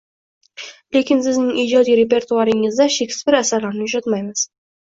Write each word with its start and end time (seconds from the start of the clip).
lekin 0.97 1.21
sizning 1.27 1.51
ijodiy 1.65 1.99
repertuaringizda 2.01 2.89
Shekspir 2.99 3.41
asarlarini 3.43 3.89
uchratmaymiz. 3.93 4.51